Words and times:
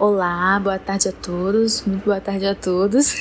Olá, 0.00 0.58
boa 0.58 0.78
tarde 0.78 1.10
a 1.10 1.12
todos, 1.12 1.84
muito 1.84 2.06
boa 2.06 2.18
tarde 2.22 2.46
a 2.46 2.54
todos. 2.54 3.14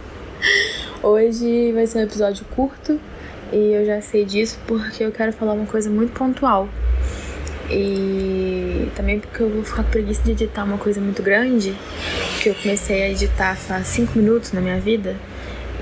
Hoje 1.04 1.70
vai 1.72 1.86
ser 1.86 1.98
um 1.98 2.02
episódio 2.04 2.46
curto 2.56 2.98
e 3.52 3.74
eu 3.74 3.84
já 3.84 4.00
sei 4.00 4.24
disso 4.24 4.58
porque 4.66 5.04
eu 5.04 5.12
quero 5.12 5.34
falar 5.34 5.52
uma 5.52 5.66
coisa 5.66 5.90
muito 5.90 6.14
pontual. 6.14 6.66
E 7.70 8.90
também 8.96 9.20
porque 9.20 9.42
eu 9.42 9.50
vou 9.50 9.62
ficar 9.62 9.82
preguiça 9.82 10.22
de 10.22 10.30
editar 10.30 10.64
uma 10.64 10.78
coisa 10.78 10.98
muito 10.98 11.22
grande, 11.22 11.76
que 12.42 12.48
eu 12.48 12.54
comecei 12.54 13.02
a 13.02 13.10
editar 13.10 13.54
faz 13.54 13.86
5 13.88 14.18
minutos 14.18 14.52
na 14.52 14.62
minha 14.62 14.80
vida, 14.80 15.14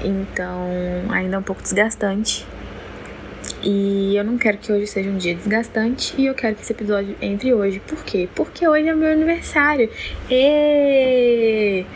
então 0.02 0.66
ainda 1.08 1.36
é 1.36 1.38
um 1.38 1.42
pouco 1.44 1.62
desgastante. 1.62 2.44
E 3.64 4.14
eu 4.14 4.22
não 4.22 4.36
quero 4.36 4.58
que 4.58 4.70
hoje 4.70 4.86
seja 4.86 5.08
um 5.08 5.16
dia 5.16 5.34
desgastante 5.34 6.14
e 6.18 6.26
eu 6.26 6.34
quero 6.34 6.54
que 6.54 6.62
esse 6.62 6.72
episódio 6.72 7.16
entre 7.20 7.54
hoje. 7.54 7.80
Por 7.80 8.04
quê? 8.04 8.28
Porque 8.34 8.68
hoje 8.68 8.86
é 8.86 8.94
meu 8.94 9.10
aniversário. 9.10 9.88
E 10.30 11.86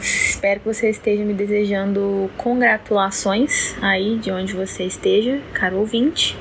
Espero 0.00 0.60
que 0.60 0.66
você 0.66 0.88
esteja 0.88 1.22
me 1.22 1.34
desejando 1.34 2.30
congratulações 2.38 3.74
aí 3.82 4.16
de 4.16 4.30
onde 4.30 4.54
você 4.54 4.84
esteja, 4.84 5.38
caro 5.52 5.76
ouvinte. 5.76 6.34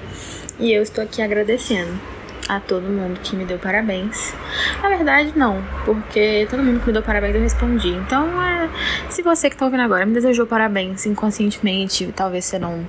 E 0.58 0.72
eu 0.72 0.82
estou 0.82 1.04
aqui 1.04 1.22
agradecendo 1.22 2.00
a 2.48 2.62
todo 2.62 2.84
mundo 2.84 3.20
que 3.20 3.36
me 3.36 3.44
deu 3.44 3.60
parabéns. 3.60 4.34
Na 4.82 4.90
verdade, 4.90 5.34
não, 5.36 5.62
porque 5.84 6.48
todo 6.50 6.64
mundo 6.64 6.80
que 6.80 6.88
me 6.88 6.94
deu 6.94 7.04
parabéns 7.04 7.36
eu 7.36 7.42
respondi. 7.42 7.90
Então, 7.90 8.42
é, 8.42 8.70
se 9.10 9.22
você 9.22 9.50
que 9.50 9.56
está 9.56 9.66
ouvindo 9.66 9.82
agora 9.82 10.06
me 10.06 10.14
desejou 10.14 10.48
parabéns 10.48 11.06
inconscientemente, 11.06 12.12
talvez 12.16 12.46
você 12.46 12.58
não 12.58 12.88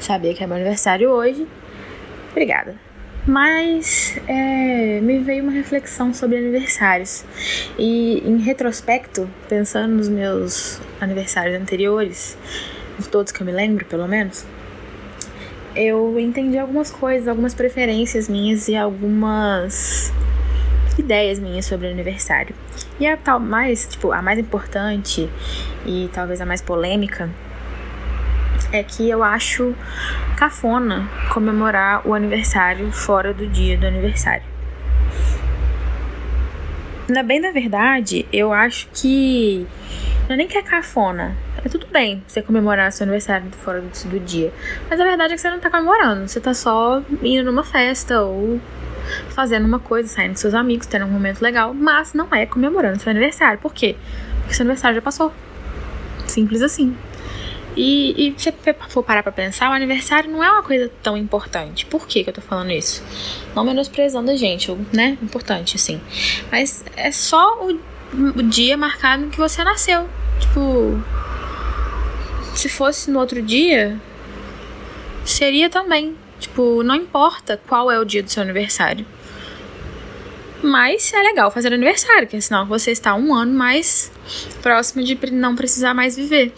sabia 0.00 0.34
que 0.34 0.42
é 0.42 0.46
meu 0.46 0.56
aniversário 0.56 1.10
hoje, 1.10 1.46
obrigada. 2.32 2.74
Mas 3.24 4.18
é, 4.26 5.00
me 5.00 5.18
veio 5.18 5.42
uma 5.44 5.52
reflexão 5.52 6.12
sobre 6.14 6.38
aniversários. 6.38 7.24
E 7.78 8.22
em 8.26 8.38
retrospecto, 8.38 9.28
pensando 9.48 9.94
nos 9.94 10.08
meus 10.08 10.80
aniversários 11.00 11.60
anteriores, 11.60 12.36
de 12.98 13.08
todos 13.08 13.30
que 13.30 13.40
eu 13.42 13.46
me 13.46 13.52
lembro, 13.52 13.84
pelo 13.84 14.08
menos, 14.08 14.44
eu 15.76 16.18
entendi 16.18 16.58
algumas 16.58 16.90
coisas, 16.90 17.28
algumas 17.28 17.54
preferências 17.54 18.28
minhas 18.28 18.66
e 18.66 18.74
algumas 18.74 20.12
ideias 20.98 21.38
minhas 21.38 21.66
sobre 21.66 21.88
aniversário. 21.88 22.54
E 22.98 23.06
a 23.06 23.16
tal 23.16 23.38
mais, 23.38 23.86
tipo, 23.86 24.12
a 24.12 24.20
mais 24.20 24.38
importante 24.38 25.28
e 25.86 26.10
talvez 26.12 26.40
a 26.40 26.46
mais 26.46 26.60
polêmica 26.60 27.30
é 28.72 28.82
que 28.82 29.08
eu 29.08 29.22
acho 29.22 29.74
cafona 30.36 31.08
comemorar 31.32 32.06
o 32.06 32.14
aniversário 32.14 32.90
fora 32.92 33.32
do 33.32 33.46
dia 33.46 33.78
do 33.78 33.86
aniversário. 33.86 34.44
Na 37.08 37.22
bem 37.22 37.40
da 37.40 37.50
verdade, 37.50 38.26
eu 38.30 38.52
acho 38.52 38.88
que 38.92 39.66
não 40.28 40.34
é 40.34 40.36
nem 40.36 40.46
que 40.46 40.58
é 40.58 40.62
cafona, 40.62 41.34
é 41.64 41.68
tudo 41.68 41.86
bem 41.90 42.22
você 42.26 42.40
comemorar 42.42 42.92
seu 42.92 43.04
aniversário 43.04 43.50
fora 43.50 43.80
do, 43.80 44.08
do 44.08 44.20
dia. 44.20 44.52
Mas 44.88 45.00
a 45.00 45.04
verdade 45.04 45.32
é 45.32 45.36
que 45.36 45.40
você 45.40 45.50
não 45.50 45.58
tá 45.58 45.70
comemorando. 45.70 46.28
Você 46.28 46.40
tá 46.40 46.54
só 46.54 47.02
indo 47.22 47.44
numa 47.44 47.64
festa 47.64 48.22
ou 48.22 48.60
fazendo 49.30 49.66
uma 49.66 49.78
coisa, 49.78 50.08
saindo 50.08 50.30
com 50.30 50.36
seus 50.36 50.54
amigos, 50.54 50.86
tendo 50.86 51.04
um 51.04 51.10
momento 51.10 51.40
legal. 51.40 51.74
Mas 51.74 52.14
não 52.14 52.28
é 52.32 52.46
comemorando 52.46 53.00
seu 53.00 53.10
aniversário. 53.10 53.58
Por 53.58 53.72
quê? 53.72 53.96
Porque 54.40 54.54
seu 54.54 54.64
aniversário 54.64 54.96
já 54.96 55.02
passou. 55.02 55.32
Simples 56.26 56.62
assim. 56.62 56.96
E, 57.76 58.28
e 58.28 58.34
se 58.36 58.50
você 58.50 58.74
for 58.88 59.04
parar 59.04 59.22
pra 59.22 59.30
pensar, 59.30 59.70
o 59.70 59.72
aniversário 59.72 60.28
não 60.28 60.42
é 60.42 60.50
uma 60.50 60.64
coisa 60.64 60.90
tão 61.00 61.16
importante. 61.16 61.86
Por 61.86 62.08
que, 62.08 62.24
que 62.24 62.30
eu 62.30 62.34
tô 62.34 62.40
falando 62.40 62.72
isso? 62.72 63.04
Não 63.54 63.62
menosprezando 63.64 64.30
a 64.32 64.36
gente, 64.36 64.76
né? 64.92 65.16
Importante, 65.22 65.76
assim. 65.76 66.00
Mas 66.50 66.84
é 66.96 67.12
só 67.12 67.64
o, 67.64 67.78
o 68.36 68.42
dia 68.42 68.76
marcado 68.76 69.26
em 69.26 69.30
que 69.30 69.38
você 69.38 69.62
nasceu. 69.62 70.08
Tipo, 70.40 71.00
se 72.56 72.68
fosse 72.68 73.12
no 73.12 73.20
outro 73.20 73.40
dia, 73.40 73.96
seria 75.24 75.70
também. 75.70 76.16
Tipo, 76.38 76.82
não 76.82 76.94
importa 76.94 77.60
qual 77.66 77.90
é 77.90 77.98
o 77.98 78.04
dia 78.04 78.22
do 78.22 78.30
seu 78.30 78.42
aniversário. 78.42 79.04
Mas 80.62 81.12
é 81.12 81.22
legal 81.22 81.50
fazer 81.50 81.72
aniversário, 81.72 82.26
porque 82.26 82.40
senão 82.40 82.66
você 82.66 82.90
está 82.90 83.14
um 83.14 83.34
ano 83.34 83.52
mais 83.52 84.10
próximo 84.62 85.04
de 85.04 85.18
não 85.30 85.54
precisar 85.54 85.94
mais 85.94 86.16
viver. 86.16 86.52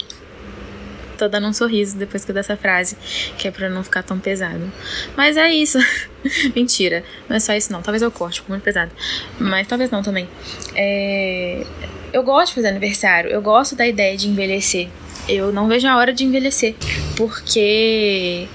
Tô 1.19 1.29
dando 1.29 1.49
um 1.49 1.53
sorriso 1.53 1.99
depois 1.99 2.25
que 2.25 2.31
eu 2.31 2.35
dessa 2.35 2.57
frase, 2.57 2.97
que 3.37 3.47
é 3.47 3.51
pra 3.51 3.69
não 3.69 3.85
ficar 3.85 4.03
tão 4.03 4.19
pesado. 4.19 4.73
Mas 5.15 5.37
é 5.37 5.53
isso. 5.53 5.79
Mentira, 6.57 7.05
não 7.29 7.37
é 7.37 7.41
só 7.41 7.53
isso 7.55 7.71
não. 7.71 7.83
Talvez 7.83 8.01
eu 8.01 8.11
corte, 8.11 8.41
ficou 8.41 8.55
muito 8.55 8.65
pesado. 8.65 8.91
Mas 9.39 9.67
talvez 9.67 9.91
não 9.91 10.03
também. 10.03 10.27
É... 10.75 11.67
Eu 12.11 12.23
gosto 12.23 12.49
de 12.49 12.55
fazer 12.55 12.69
aniversário, 12.69 13.31
eu 13.31 13.43
gosto 13.43 13.77
da 13.77 13.87
ideia 13.87 14.17
de 14.17 14.29
envelhecer 14.29 14.89
eu 15.29 15.53
não 15.53 15.69
vejo 15.69 15.87
a 15.87 15.97
hora 15.97 16.13
de 16.13 16.25
envelhecer, 16.25 16.75
porque 17.17 18.49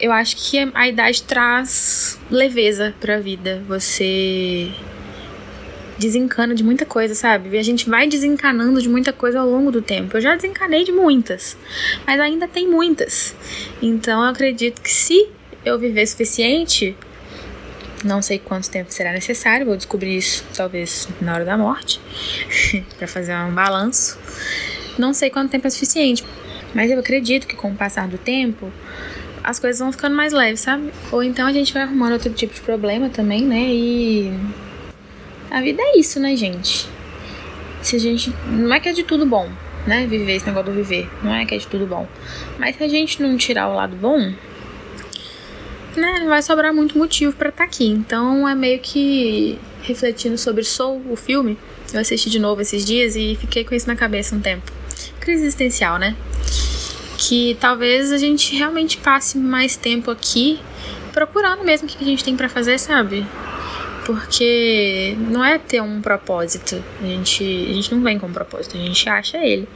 eu 0.00 0.12
acho 0.12 0.36
que 0.36 0.70
a 0.74 0.88
idade 0.88 1.22
traz 1.22 2.18
leveza 2.30 2.94
pra 3.00 3.18
vida. 3.18 3.62
Você 3.66 4.70
desencana 5.98 6.54
de 6.54 6.62
muita 6.62 6.86
coisa, 6.86 7.14
sabe? 7.14 7.58
A 7.58 7.62
gente 7.62 7.90
vai 7.90 8.06
desencanando 8.06 8.80
de 8.80 8.88
muita 8.88 9.12
coisa 9.12 9.40
ao 9.40 9.48
longo 9.48 9.72
do 9.72 9.82
tempo. 9.82 10.16
Eu 10.16 10.20
já 10.20 10.34
desencanei 10.36 10.84
de 10.84 10.92
muitas, 10.92 11.56
mas 12.06 12.20
ainda 12.20 12.46
tem 12.46 12.68
muitas. 12.68 13.34
Então 13.82 14.22
eu 14.22 14.30
acredito 14.30 14.80
que 14.80 14.90
se 14.90 15.28
eu 15.64 15.78
viver 15.78 16.06
suficiente, 16.06 16.96
não 18.04 18.22
sei 18.22 18.38
quanto 18.38 18.70
tempo 18.70 18.92
será 18.92 19.12
necessário, 19.12 19.66
vou 19.66 19.76
descobrir 19.76 20.16
isso 20.16 20.44
talvez 20.56 21.08
na 21.20 21.34
hora 21.34 21.44
da 21.44 21.58
morte, 21.58 22.00
para 22.96 23.08
fazer 23.08 23.34
um 23.34 23.52
balanço. 23.52 24.16
Não 24.96 25.12
sei 25.12 25.30
quanto 25.30 25.50
tempo 25.50 25.66
é 25.66 25.70
suficiente, 25.70 26.24
mas 26.74 26.90
eu 26.90 26.98
acredito 26.98 27.46
que 27.46 27.56
com 27.56 27.72
o 27.72 27.74
passar 27.74 28.06
do 28.06 28.18
tempo 28.18 28.72
as 29.42 29.58
coisas 29.58 29.78
vão 29.78 29.92
ficando 29.92 30.14
mais 30.14 30.32
leves, 30.32 30.60
sabe? 30.60 30.92
Ou 31.10 31.22
então 31.22 31.46
a 31.46 31.52
gente 31.52 31.72
vai 31.72 31.82
arrumando 31.82 32.12
outro 32.12 32.32
tipo 32.32 32.54
de 32.54 32.60
problema 32.60 33.08
também, 33.08 33.42
né? 33.42 33.60
E 33.68 34.32
a 35.50 35.60
vida 35.60 35.82
é 35.82 35.98
isso, 35.98 36.20
né, 36.20 36.36
gente? 36.36 36.88
Se 37.82 37.96
a 37.96 37.98
gente. 37.98 38.32
Não 38.46 38.74
é 38.74 38.80
que 38.80 38.88
é 38.88 38.92
de 38.92 39.02
tudo 39.02 39.24
bom, 39.24 39.48
né? 39.86 40.06
Viver 40.06 40.36
esse 40.36 40.46
negócio 40.46 40.72
do 40.72 40.76
viver. 40.76 41.08
Não 41.22 41.34
é 41.34 41.44
que 41.44 41.54
é 41.54 41.58
de 41.58 41.66
tudo 41.66 41.86
bom. 41.86 42.06
Mas 42.58 42.76
se 42.76 42.84
a 42.84 42.88
gente 42.88 43.22
não 43.22 43.36
tirar 43.36 43.68
o 43.68 43.74
lado 43.74 43.96
bom, 43.96 44.18
né? 45.96 46.18
Não 46.20 46.28
vai 46.28 46.42
sobrar 46.42 46.74
muito 46.74 46.98
motivo 46.98 47.32
para 47.32 47.48
estar 47.48 47.64
tá 47.64 47.68
aqui. 47.68 47.86
Então 47.86 48.48
é 48.48 48.54
meio 48.54 48.78
que 48.78 49.58
refletindo 49.82 50.36
sobre 50.36 50.64
Soul, 50.64 51.02
o 51.08 51.16
filme. 51.16 51.56
Eu 51.92 52.00
assisti 52.00 52.28
de 52.28 52.38
novo 52.38 52.60
esses 52.60 52.84
dias 52.84 53.16
e 53.16 53.36
fiquei 53.40 53.64
com 53.64 53.74
isso 53.74 53.86
na 53.86 53.96
cabeça 53.96 54.34
um 54.34 54.40
tempo 54.40 54.78
crise 55.28 55.42
existencial, 55.42 55.98
né? 55.98 56.16
Que 57.18 57.58
talvez 57.60 58.12
a 58.12 58.16
gente 58.16 58.56
realmente 58.56 58.96
passe 58.96 59.36
mais 59.36 59.76
tempo 59.76 60.10
aqui 60.10 60.60
procurando 61.12 61.64
mesmo 61.64 61.88
o 61.88 61.90
que 61.90 62.02
a 62.02 62.06
gente 62.06 62.22
tem 62.22 62.36
para 62.36 62.48
fazer, 62.48 62.78
sabe? 62.78 63.26
Porque 64.06 65.16
não 65.18 65.44
é 65.44 65.58
ter 65.58 65.82
um 65.82 66.00
propósito. 66.00 66.82
A 67.02 67.04
gente, 67.04 67.42
a 67.42 67.72
gente 67.74 67.92
não 67.92 68.02
vem 68.02 68.20
com 68.20 68.28
um 68.28 68.32
propósito, 68.32 68.76
a 68.76 68.80
gente 68.80 69.08
acha 69.08 69.36
ele. 69.36 69.68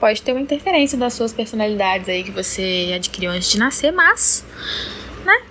Pode 0.00 0.22
ter 0.22 0.32
uma 0.32 0.40
interferência 0.40 0.96
das 0.96 1.12
suas 1.12 1.30
personalidades 1.32 2.08
aí 2.08 2.24
que 2.24 2.30
você 2.30 2.90
adquiriu 2.96 3.30
antes 3.30 3.52
de 3.52 3.58
nascer, 3.58 3.92
mas, 3.92 4.44
né? 5.26 5.42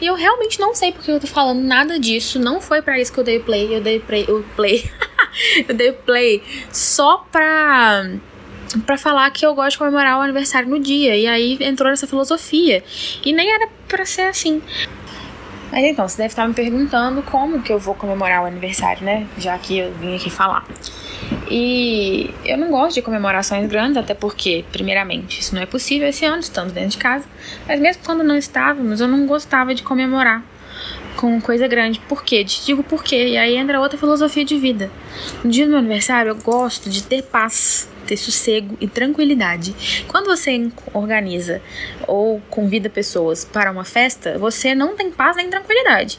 E 0.00 0.06
eu 0.06 0.14
realmente 0.14 0.58
não 0.58 0.74
sei 0.74 0.90
porque 0.90 1.10
eu 1.10 1.20
tô 1.20 1.26
falando 1.26 1.60
nada 1.60 2.00
disso. 2.00 2.38
Não 2.38 2.60
foi 2.60 2.80
para 2.80 2.98
isso 2.98 3.12
que 3.12 3.20
eu 3.20 3.24
dei 3.24 3.38
play. 3.38 3.76
Eu 3.76 3.80
dei 3.82 4.00
play. 4.00 4.24
Eu 4.26 4.44
play. 4.56 4.90
eu 5.68 5.74
dei 5.74 5.92
play 5.92 6.42
só 6.72 7.26
pra 7.30 8.10
para 8.84 8.98
falar 8.98 9.30
que 9.30 9.44
eu 9.44 9.54
gosto 9.54 9.72
de 9.72 9.78
comemorar 9.78 10.18
o 10.18 10.20
aniversário 10.20 10.68
no 10.68 10.78
dia. 10.78 11.16
E 11.16 11.26
aí 11.26 11.58
entrou 11.60 11.90
nessa 11.90 12.06
filosofia. 12.06 12.82
E 13.24 13.32
nem 13.32 13.50
era 13.50 13.68
para 13.88 14.04
ser 14.04 14.22
assim. 14.22 14.62
Mas 15.70 15.84
então, 15.84 16.08
você 16.08 16.16
deve 16.18 16.28
estar 16.28 16.46
me 16.46 16.54
perguntando 16.54 17.22
como 17.22 17.60
que 17.60 17.72
eu 17.72 17.78
vou 17.78 17.94
comemorar 17.94 18.42
o 18.42 18.46
aniversário, 18.46 19.04
né? 19.04 19.26
Já 19.36 19.58
que 19.58 19.78
eu 19.78 19.92
vim 19.94 20.14
aqui 20.14 20.30
falar. 20.30 20.64
E 21.50 22.30
eu 22.44 22.56
não 22.56 22.70
gosto 22.70 22.94
de 22.94 23.02
comemorações 23.02 23.68
grandes, 23.68 23.96
até 23.96 24.14
porque, 24.14 24.64
primeiramente, 24.70 25.40
isso 25.40 25.54
não 25.54 25.62
é 25.62 25.66
possível 25.66 26.08
esse 26.08 26.24
ano, 26.24 26.38
estamos 26.38 26.72
dentro 26.72 26.90
de 26.90 26.98
casa. 26.98 27.24
Mas 27.66 27.80
mesmo 27.80 28.02
quando 28.04 28.22
não 28.22 28.36
estávamos, 28.36 29.00
eu 29.00 29.08
não 29.08 29.26
gostava 29.26 29.74
de 29.74 29.82
comemorar 29.82 30.42
com 31.16 31.40
coisa 31.40 31.66
grande. 31.66 31.98
Por 32.00 32.22
quê? 32.22 32.44
Te 32.44 32.64
digo 32.64 32.82
por 32.82 33.02
quê. 33.02 33.28
E 33.28 33.36
aí 33.36 33.56
entra 33.56 33.80
outra 33.80 33.98
filosofia 33.98 34.44
de 34.44 34.56
vida. 34.58 34.90
No 35.42 35.50
dia 35.50 35.64
do 35.64 35.70
meu 35.70 35.78
aniversário, 35.78 36.30
eu 36.30 36.36
gosto 36.36 36.88
de 36.88 37.02
ter 37.02 37.22
paz 37.22 37.88
ter 38.06 38.16
sossego 38.16 38.76
e 38.80 38.86
tranquilidade. 38.86 39.74
Quando 40.08 40.26
você 40.26 40.70
organiza 40.94 41.60
ou 42.06 42.40
convida 42.48 42.88
pessoas 42.88 43.44
para 43.44 43.70
uma 43.70 43.84
festa, 43.84 44.38
você 44.38 44.74
não 44.74 44.96
tem 44.96 45.10
paz 45.10 45.36
nem 45.36 45.50
tranquilidade. 45.50 46.18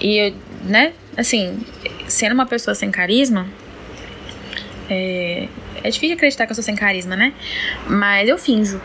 E, 0.00 0.32
né, 0.64 0.92
assim, 1.16 1.60
sendo 2.08 2.32
uma 2.32 2.46
pessoa 2.46 2.74
sem 2.74 2.90
carisma, 2.90 3.46
é, 4.88 5.48
é 5.82 5.90
difícil 5.90 6.16
acreditar 6.16 6.46
que 6.46 6.52
eu 6.52 6.54
sou 6.56 6.64
sem 6.64 6.74
carisma, 6.74 7.14
né? 7.14 7.32
Mas 7.86 8.28
eu 8.28 8.36
finjo 8.38 8.80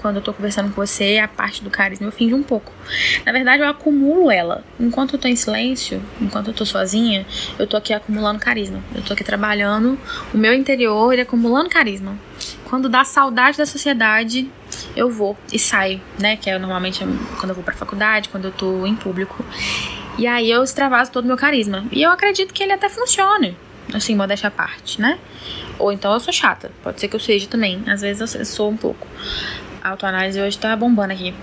quando 0.00 0.16
eu 0.16 0.22
tô 0.22 0.32
conversando 0.32 0.72
com 0.72 0.84
você, 0.84 1.18
a 1.18 1.28
parte 1.28 1.62
do 1.62 1.68
carisma 1.68 2.06
eu 2.06 2.12
finjo 2.12 2.34
um 2.34 2.42
pouco. 2.42 2.72
Na 3.26 3.32
verdade, 3.32 3.62
eu 3.62 3.68
acumulo 3.68 4.30
ela. 4.30 4.64
Enquanto 4.78 5.14
eu 5.14 5.18
tô 5.18 5.28
em 5.28 5.36
silêncio, 5.36 6.02
enquanto 6.20 6.48
eu 6.48 6.54
tô 6.54 6.64
sozinha, 6.64 7.26
eu 7.58 7.66
tô 7.66 7.76
aqui 7.76 7.92
acumulando 7.92 8.40
carisma. 8.40 8.82
Eu 8.94 9.02
tô 9.02 9.12
aqui 9.12 9.22
trabalhando 9.22 9.98
o 10.32 10.38
meu 10.38 10.54
interior 10.54 11.14
e 11.14 11.20
acumulando 11.20 11.68
carisma. 11.68 12.16
Quando 12.64 12.88
dá 12.88 13.04
saudade 13.04 13.58
da 13.58 13.66
sociedade, 13.66 14.50
eu 14.96 15.10
vou 15.10 15.36
e 15.52 15.58
saio, 15.58 16.00
né? 16.18 16.36
Que 16.36 16.48
é 16.48 16.58
normalmente 16.58 17.04
quando 17.38 17.50
eu 17.50 17.54
vou 17.54 17.62
pra 17.62 17.74
faculdade, 17.74 18.30
quando 18.30 18.46
eu 18.46 18.52
tô 18.52 18.86
em 18.86 18.96
público. 18.96 19.44
E 20.16 20.26
aí 20.26 20.50
eu 20.50 20.64
extravaso 20.64 21.12
todo 21.12 21.24
o 21.24 21.28
meu 21.28 21.36
carisma. 21.36 21.84
E 21.92 22.02
eu 22.02 22.10
acredito 22.10 22.54
que 22.54 22.62
ele 22.62 22.72
até 22.72 22.88
funcione. 22.88 23.56
Assim, 23.92 24.14
modéstia 24.14 24.48
à 24.48 24.50
parte, 24.50 25.00
né? 25.00 25.18
Ou 25.78 25.92
então 25.92 26.12
eu 26.12 26.20
sou 26.20 26.32
chata. 26.32 26.70
Pode 26.82 27.00
ser 27.00 27.08
que 27.08 27.16
eu 27.16 27.20
seja 27.20 27.46
também. 27.48 27.82
Às 27.86 28.00
vezes 28.00 28.34
eu 28.34 28.44
sou 28.46 28.70
um 28.70 28.76
pouco. 28.76 29.06
A 29.82 29.90
autoanálise 29.90 30.40
hoje 30.40 30.58
tá 30.58 30.74
bombando 30.76 31.12
aqui. 31.12 31.34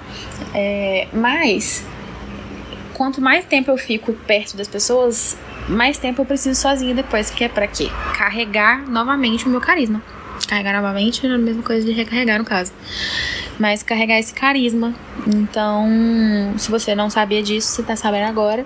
É, 0.54 1.08
mas, 1.12 1.86
quanto 2.94 3.22
mais 3.22 3.46
tempo 3.46 3.72
eu 3.72 3.78
fico 3.78 4.14
perto 4.14 4.56
das 4.56 4.68
pessoas, 4.68 5.38
mais 5.68 5.98
tempo 5.98 6.22
eu 6.22 6.26
preciso 6.26 6.60
sozinha 6.60 6.94
depois. 6.94 7.30
Que 7.30 7.44
é 7.44 7.50
pra 7.50 7.68
quê? 7.68 7.90
Carregar 8.16 8.88
novamente 8.88 9.46
o 9.46 9.50
meu 9.50 9.62
carisma. 9.62 10.02
Carregar 10.48 10.74
novamente 10.74 11.26
é 11.26 11.30
a 11.30 11.38
mesma 11.38 11.64
coisa 11.64 11.86
de 11.86 11.92
recarregar, 11.92 12.38
no 12.38 12.46
caso. 12.46 12.72
Mas 13.60 13.82
carregar 13.82 14.20
esse 14.20 14.34
carisma. 14.34 14.94
Então, 15.26 15.88
se 16.58 16.70
você 16.70 16.94
não 16.94 17.10
sabia 17.10 17.42
disso, 17.42 17.70
você 17.70 17.84
tá 17.84 17.96
sabendo 17.96 18.28
agora. 18.28 18.64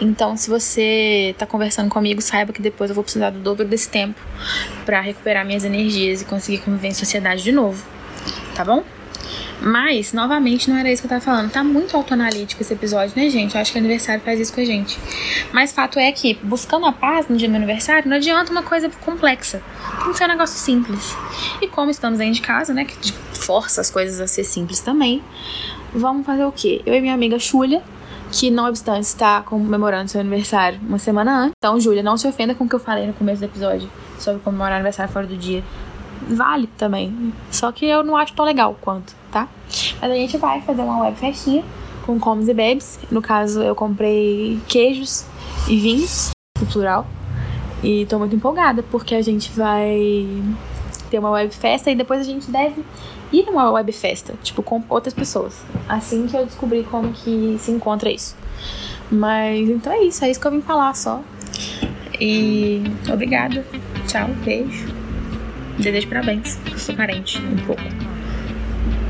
Então, 0.00 0.36
se 0.36 0.50
você 0.50 1.34
tá 1.38 1.46
conversando 1.46 1.88
comigo, 1.88 2.20
saiba 2.20 2.52
que 2.52 2.60
depois 2.60 2.90
eu 2.90 2.94
vou 2.94 3.02
precisar 3.02 3.30
do 3.30 3.38
dobro 3.38 3.64
desse 3.64 3.88
tempo 3.88 4.20
para 4.84 5.00
recuperar 5.00 5.46
minhas 5.46 5.64
energias 5.64 6.20
e 6.20 6.24
conseguir 6.26 6.58
conviver 6.58 6.88
em 6.88 6.94
sociedade 6.94 7.42
de 7.42 7.52
novo. 7.52 7.82
Tá 8.54 8.64
bom? 8.64 8.84
Mas, 9.60 10.12
novamente, 10.12 10.68
não 10.68 10.76
era 10.76 10.90
isso 10.90 11.02
que 11.02 11.06
eu 11.06 11.10
tava 11.10 11.20
falando. 11.20 11.50
Tá 11.50 11.64
muito 11.64 11.96
autoanalítico 11.96 12.60
esse 12.62 12.72
episódio, 12.72 13.14
né, 13.16 13.30
gente? 13.30 13.54
Eu 13.54 13.60
acho 13.60 13.72
que 13.72 13.78
o 13.78 13.80
aniversário 13.80 14.22
faz 14.22 14.38
isso 14.38 14.52
com 14.52 14.60
a 14.60 14.64
gente. 14.64 14.98
Mas 15.52 15.72
fato 15.72 15.98
é 15.98 16.10
que, 16.12 16.34
buscando 16.42 16.86
a 16.86 16.92
paz 16.92 17.28
no 17.28 17.36
dia 17.36 17.48
do 17.48 17.52
meu 17.52 17.58
aniversário, 17.58 18.08
não 18.08 18.16
adianta 18.16 18.50
uma 18.50 18.62
coisa 18.62 18.90
complexa. 19.04 19.62
Tem 20.02 20.12
que 20.12 20.18
ser 20.18 20.24
um 20.24 20.28
negócio 20.28 20.58
simples. 20.58 21.16
E 21.62 21.68
como 21.68 21.90
estamos 21.90 22.18
dentro 22.18 22.34
de 22.34 22.42
casa, 22.42 22.74
né, 22.74 22.84
que 22.84 23.12
força 23.12 23.80
as 23.80 23.90
coisas 23.90 24.20
a 24.20 24.26
ser 24.26 24.44
simples 24.44 24.80
também, 24.80 25.22
vamos 25.94 26.26
fazer 26.26 26.44
o 26.44 26.52
quê? 26.52 26.82
Eu 26.84 26.94
e 26.94 27.00
minha 27.00 27.14
amiga 27.14 27.38
Júlia, 27.38 27.82
que 28.30 28.50
não 28.50 28.66
obstante 28.66 29.04
está 29.04 29.40
comemorando 29.42 30.10
seu 30.10 30.20
aniversário 30.20 30.80
uma 30.86 30.98
semana 30.98 31.38
antes. 31.38 31.52
Então, 31.56 31.78
Júlia, 31.78 32.02
não 32.02 32.16
se 32.16 32.26
ofenda 32.26 32.54
com 32.54 32.64
o 32.64 32.68
que 32.68 32.74
eu 32.74 32.80
falei 32.80 33.06
no 33.06 33.12
começo 33.12 33.40
do 33.40 33.44
episódio 33.44 33.88
sobre 34.18 34.40
comemorar 34.42 34.74
aniversário 34.74 35.12
fora 35.12 35.26
do 35.26 35.36
dia 35.36 35.62
vale 36.28 36.68
também. 36.78 37.32
Só 37.50 37.72
que 37.72 37.86
eu 37.86 38.02
não 38.02 38.16
acho 38.16 38.32
tão 38.32 38.44
legal 38.44 38.76
quanto, 38.80 39.14
tá? 39.30 39.48
Mas 40.00 40.10
a 40.10 40.14
gente 40.14 40.36
vai 40.36 40.60
fazer 40.60 40.82
uma 40.82 41.02
web 41.02 41.16
festinha 41.16 41.64
com 42.04 42.18
comes 42.18 42.48
e 42.48 42.54
bebes. 42.54 42.98
No 43.10 43.22
caso, 43.22 43.62
eu 43.62 43.74
comprei 43.74 44.60
queijos 44.68 45.24
e 45.68 45.78
vinhos, 45.78 46.30
no 46.60 46.66
plural. 46.66 47.06
E 47.82 48.06
tô 48.06 48.18
muito 48.18 48.34
empolgada, 48.34 48.82
porque 48.82 49.14
a 49.14 49.22
gente 49.22 49.50
vai 49.52 50.26
ter 51.10 51.18
uma 51.18 51.30
web 51.30 51.54
festa 51.54 51.90
e 51.90 51.94
depois 51.94 52.20
a 52.20 52.24
gente 52.24 52.50
deve 52.50 52.82
ir 53.32 53.44
numa 53.44 53.70
web 53.70 53.92
festa, 53.92 54.34
tipo, 54.42 54.62
com 54.62 54.82
outras 54.88 55.12
pessoas. 55.12 55.60
Assim 55.88 56.26
que 56.26 56.36
eu 56.36 56.46
descobri 56.46 56.84
como 56.84 57.12
que 57.12 57.56
se 57.58 57.70
encontra 57.70 58.10
isso. 58.10 58.36
Mas 59.10 59.68
então 59.68 59.92
é 59.92 60.02
isso, 60.02 60.24
é 60.24 60.30
isso 60.30 60.40
que 60.40 60.46
eu 60.46 60.50
vim 60.50 60.62
falar 60.62 60.94
só. 60.94 61.20
E 62.18 62.82
obrigada. 63.12 63.64
Tchau, 64.06 64.28
beijo. 64.44 65.03
Desejo 65.78 66.08
parabéns. 66.08 66.58
Eu 66.70 66.78
sou 66.78 66.94
carente 66.94 67.38
um 67.38 67.56
pouco. 67.66 67.82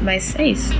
Mas 0.02 0.34
é 0.36 0.48
isso. 0.48 0.72